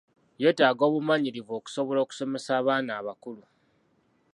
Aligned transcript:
Yeetaaga 0.41 0.83
obumanyirivu 0.89 1.51
okusobola 1.59 1.99
okusomesa 2.01 2.49
abaana 2.59 2.91
abakulu. 2.99 3.43